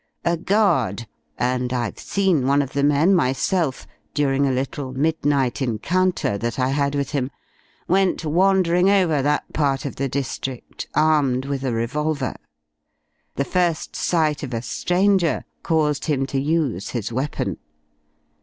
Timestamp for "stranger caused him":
14.63-16.25